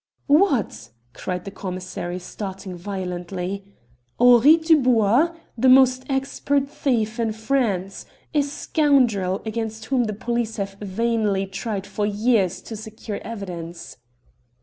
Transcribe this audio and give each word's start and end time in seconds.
"What?" 0.25 0.89
cried 1.13 1.45
the 1.45 1.51
commissary, 1.51 2.17
starting 2.17 2.75
violently. 2.75 3.65
"Henri 4.19 4.57
Dubois! 4.57 5.29
The 5.55 5.69
most 5.69 6.05
expert 6.09 6.67
thief 6.67 7.19
in 7.19 7.33
France! 7.33 8.07
A 8.33 8.41
scoundrel 8.41 9.43
against 9.45 9.85
whom 9.85 10.05
the 10.05 10.13
police 10.13 10.55
have 10.57 10.73
vainly 10.81 11.45
tried 11.45 11.85
for 11.85 12.07
years 12.07 12.63
to 12.63 12.75
secure 12.75 13.19
evidence." 13.23 13.97